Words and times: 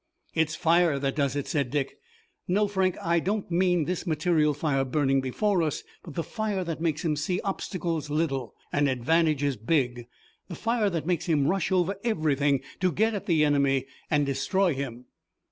"It's 0.33 0.55
fire 0.55 0.97
that 0.97 1.15
does 1.15 1.35
it," 1.35 1.45
said 1.45 1.69
Dick. 1.69 1.99
"No, 2.47 2.67
Frank, 2.67 2.97
I 3.03 3.19
don't 3.19 3.51
mean 3.51 3.85
this 3.85 4.07
material 4.07 4.55
fire 4.55 4.83
burning 4.83 5.21
before 5.21 5.61
us, 5.61 5.83
but 6.01 6.15
the 6.15 6.23
fire 6.23 6.63
that 6.63 6.81
makes 6.81 7.05
him 7.05 7.15
see 7.15 7.39
obstacles 7.41 8.09
little, 8.09 8.55
and 8.73 8.89
advantages 8.89 9.57
big, 9.57 10.07
the 10.47 10.55
fire 10.55 10.89
that 10.89 11.05
makes 11.05 11.27
him 11.27 11.45
rush 11.45 11.71
over 11.71 11.97
everything 12.03 12.61
to 12.79 12.91
get 12.91 13.13
at 13.13 13.27
the 13.27 13.45
enemy 13.45 13.85
and 14.09 14.25
destroy 14.25 14.73
him." 14.73 15.05